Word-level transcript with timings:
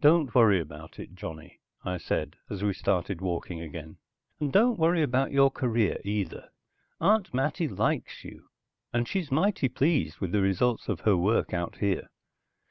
"Don't 0.00 0.34
worry 0.34 0.58
about 0.62 0.98
it, 0.98 1.14
Johnny," 1.14 1.60
I 1.84 1.98
said 1.98 2.36
as 2.48 2.62
we 2.64 2.72
started 2.72 3.20
walking 3.20 3.60
again. 3.60 3.98
"And 4.40 4.50
don't 4.50 4.78
worry 4.78 5.02
about 5.02 5.30
your 5.30 5.50
career, 5.50 6.00
either. 6.06 6.48
Aunt 7.02 7.34
Mattie 7.34 7.68
likes 7.68 8.24
you, 8.24 8.48
and 8.94 9.06
she's 9.06 9.30
mighty 9.30 9.68
pleased 9.68 10.20
with 10.20 10.32
the 10.32 10.40
results 10.40 10.88
of 10.88 11.00
her 11.00 11.18
work 11.18 11.52
out 11.52 11.76
here. 11.80 12.08